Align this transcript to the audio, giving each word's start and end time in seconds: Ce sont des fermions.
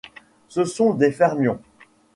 Ce 0.49 0.65
sont 0.65 0.95
des 0.95 1.11
fermions. 1.11 1.59